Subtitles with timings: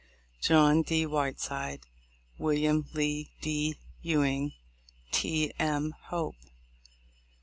[0.41, 1.05] John D.
[1.05, 1.81] Whiteside.
[2.39, 2.87] Wm.
[2.95, 3.75] Lee D.
[4.01, 4.53] Ewing.
[5.11, 5.53] T.
[5.59, 5.93] M.
[6.05, 6.37] Hope.